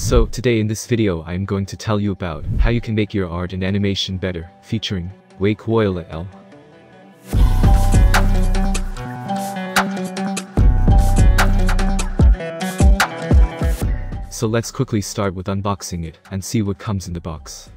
[0.00, 2.94] So, today in this video I am going to tell you about how you can
[2.94, 6.26] make your art and animation better, featuring Veikk Voila L.
[14.30, 17.68] So let's quickly start with unboxing it and see what comes in the box.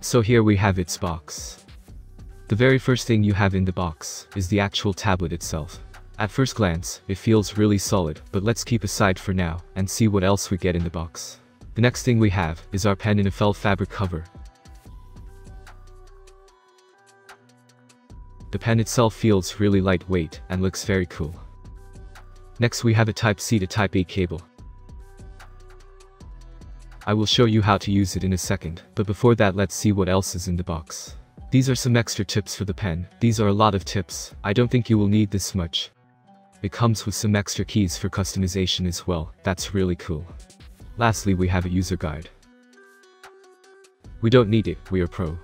[0.00, 1.66] So here we have its box.
[2.46, 5.80] The very first thing you have in the box is the actual tablet itself.
[6.20, 10.06] At first glance, it feels really solid, but let's keep aside for now and see
[10.06, 11.40] what else we get in the box.
[11.78, 14.24] The next thing we have is our pen in a felt fabric cover.
[18.50, 21.32] The pen itself feels really lightweight and looks very cool.
[22.58, 24.42] Next we have a Type-C to Type-A cable.
[27.06, 29.76] I will show you how to use it in a second, but before that let's
[29.76, 31.14] see what else is in the box.
[31.52, 34.52] These are some extra tips for the pen, these are a lot of tips, I
[34.52, 35.92] don't think you will need this much.
[36.60, 40.26] It comes with some extra keys for customization as well, that's really cool.
[40.98, 42.28] Lastly we have a user guide.
[44.20, 45.38] We don't need it, we are pro.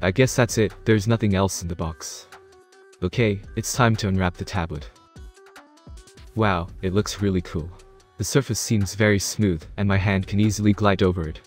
[0.00, 2.28] I guess that's it, there's nothing else in the box.
[3.02, 4.88] Okay, it's time to unwrap the tablet.
[6.36, 7.68] Wow, it looks really cool.
[8.16, 11.40] The surface seems very smooth, and my hand can easily glide over it.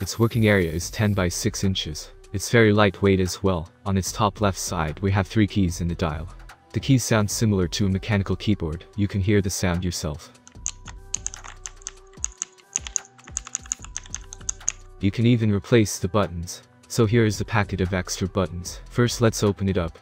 [0.00, 2.10] Its working area is 10 by 6 inches.
[2.32, 3.70] It's very lightweight as well.
[3.86, 6.28] On its top left side we have 3 keys in the dial.
[6.72, 10.32] The keys sound similar to a mechanical keyboard, you can hear the sound yourself.
[15.04, 16.62] You can even replace the buttons.
[16.88, 18.80] So here is the packet of extra buttons.
[18.88, 19.98] First let's open it up.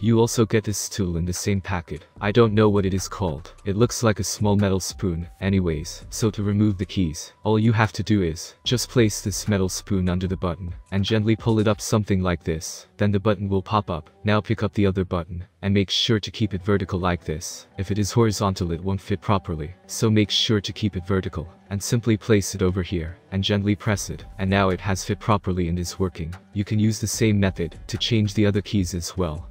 [0.00, 2.06] You also get this tool in the same packet.
[2.20, 3.52] I don't know what it is called.
[3.64, 5.28] It looks like a small metal spoon.
[5.40, 9.48] Anyways, so to remove the keys, all you have to do is, just place this
[9.48, 12.86] metal spoon under the button, and gently pull it up something like this.
[12.96, 14.08] Then the button will pop up.
[14.22, 17.66] Now pick up the other button, and make sure to keep it vertical like this.
[17.76, 21.48] If it is horizontal it won't fit properly, so make sure to keep it vertical,
[21.70, 25.18] and simply place it over here, and gently press it, and now it has fit
[25.18, 26.32] properly and is working.
[26.52, 29.48] You can use the same method to change the other keys as well.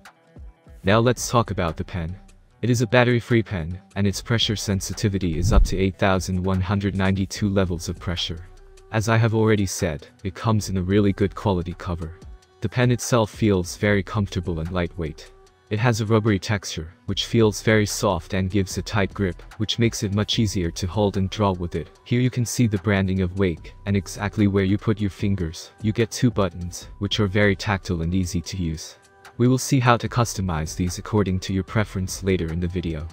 [0.87, 2.17] Now let's talk about the pen.
[2.61, 7.99] It is a battery-free pen, and its pressure sensitivity is up to 8192 levels of
[7.99, 8.47] pressure.
[8.93, 12.17] As I have already said, it comes in a really good quality cover.
[12.61, 15.29] The pen itself feels very comfortable and lightweight.
[15.69, 19.79] It has a rubbery texture, which feels very soft and gives a tight grip, which
[19.79, 21.89] makes it much easier to hold and draw with it.
[22.05, 25.71] Here you can see the branding of Veikk, and exactly where you put your fingers.
[25.81, 28.95] You get two buttons, which are very tactile and easy to use.
[29.37, 33.07] We will see how to customize these according to your preference later in the video.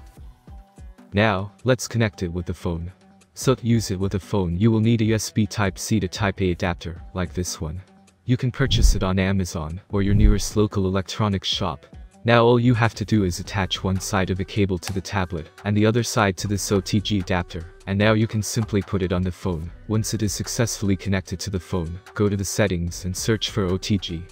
[1.13, 2.91] Now, let's connect it with the phone.
[3.35, 6.53] So to use it with a phone you will need a USB Type-C to Type-A
[6.53, 7.83] adapter, like this one.
[8.25, 11.85] You can purchase it on Amazon, or your nearest local electronics shop.
[12.25, 15.01] Now all you have to do is attach one side of a cable to the
[15.03, 19.03] tablet, and the other side to this OTG adapter, and now you can simply put
[19.03, 19.71] it on the phone.
[19.89, 23.69] Once it is successfully connected to the phone, go to the settings and search for
[23.69, 24.23] OTG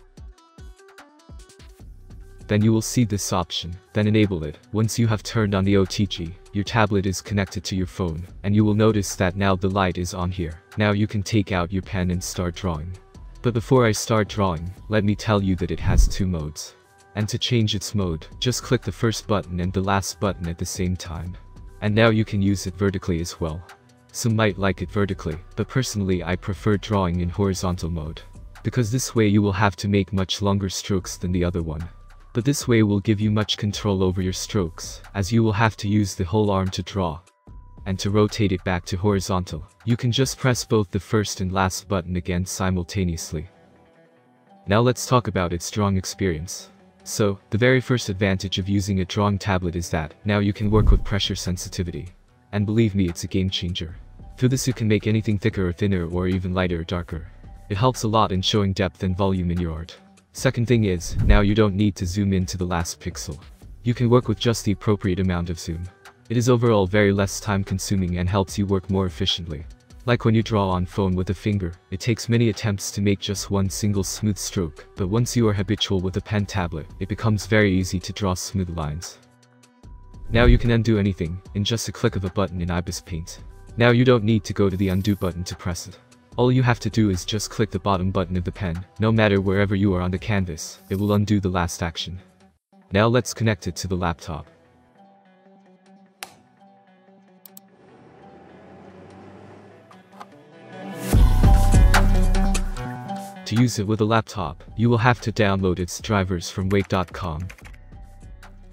[2.52, 4.58] then you will see this option, then enable it.
[4.72, 8.54] Once you have turned on the OTG, your tablet is connected to your phone, and
[8.54, 10.60] you will notice that now the light is on here.
[10.76, 12.92] Now you can take out your pen and start drawing.
[13.40, 16.74] But before I start drawing, let me tell you that it has two modes.
[17.14, 20.58] And to change its mode, just click the first button and the last button at
[20.58, 21.34] the same time.
[21.80, 23.62] And now you can use it vertically as well.
[24.12, 28.20] Some might like it vertically, but personally I prefer drawing in horizontal mode.
[28.62, 31.88] Because this way you will have to make much longer strokes than the other one
[32.32, 35.76] but this way will give you much control over your strokes, as you will have
[35.76, 37.20] to use the whole arm to draw.
[37.84, 41.52] And to rotate it back to horizontal, you can just press both the first and
[41.52, 43.48] last button again simultaneously.
[44.66, 46.70] Now let's talk about its drawing experience.
[47.04, 50.70] So, the very first advantage of using a drawing tablet is that, now you can
[50.70, 52.08] work with pressure sensitivity.
[52.52, 53.96] And believe me it's a game changer.
[54.36, 57.26] Through this you can make anything thicker or thinner or even lighter or darker.
[57.68, 59.96] It helps a lot in showing depth and volume in your art.
[60.34, 63.38] Second thing is, now you don't need to zoom in to the last pixel.
[63.82, 65.82] You can work with just the appropriate amount of zoom.
[66.30, 69.66] It is overall very less time consuming and helps you work more efficiently.
[70.06, 73.20] Like when you draw on phone with a finger, it takes many attempts to make
[73.20, 77.10] just one single smooth stroke, but once you are habitual with a pen tablet, it
[77.10, 79.18] becomes very easy to draw smooth lines.
[80.30, 83.40] Now you can undo anything, in just a click of a button in IBIS Paint.
[83.76, 85.98] Now you don't need to go to the undo button to press it.
[86.38, 89.12] All you have to do is just click the bottom button of the pen, no
[89.12, 92.18] matter wherever you are on the canvas, it will undo the last action.
[92.90, 94.46] Now let's connect it to the laptop.
[103.44, 107.46] To use it with a laptop, you will have to download its drivers from veikk.com.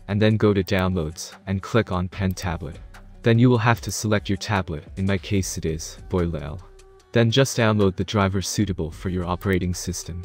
[0.08, 2.80] And then go to downloads, and click on pen tablet.
[3.22, 6.69] Then you will have to select your tablet, in my case it is, Voila L.
[7.12, 10.22] Then just download the driver suitable for your operating system.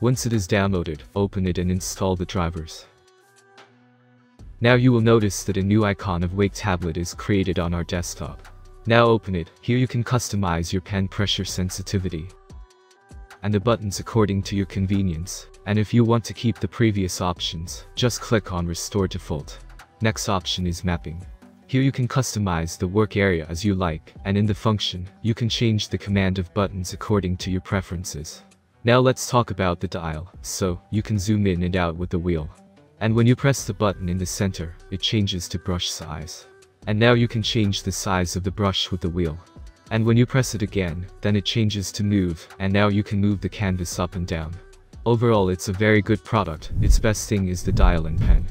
[0.00, 2.86] Once it is downloaded, open it and install the drivers.
[4.60, 7.84] Now you will notice that a new icon of Veikk tablet is created on our
[7.84, 8.48] desktop.
[8.86, 12.28] Now open it, here you can customize your pen pressure sensitivity
[13.42, 17.20] and the buttons according to your convenience, and if you want to keep the previous
[17.20, 19.58] options, just click on Restore Default.
[20.00, 21.24] Next option is Mapping.
[21.68, 25.34] Here you can customize the work area as you like, and in the function, you
[25.34, 28.42] can change the command of buttons according to your preferences.
[28.84, 32.18] Now let's talk about the dial, so, you can zoom in and out with the
[32.18, 32.48] wheel.
[33.00, 36.46] And when you press the button in the center, it changes to brush size.
[36.86, 39.36] And now you can change the size of the brush with the wheel.
[39.90, 43.20] And when you press it again, then it changes to move, and now you can
[43.20, 44.54] move the canvas up and down.
[45.04, 48.46] Overall it's a very good product, its best thing is the dial and pen.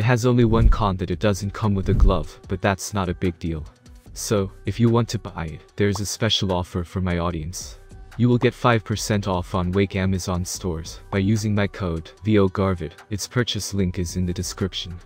[0.00, 3.10] It has only one con that it doesn't come with a glove, but that's not
[3.10, 3.66] a big deal.
[4.14, 7.78] So, if you want to buy it, there's a special offer for my audience.
[8.16, 12.92] You will get 5% off on Veikk Amazon stores by using my code VOGarvit.
[13.10, 14.96] Its purchase link is in the description.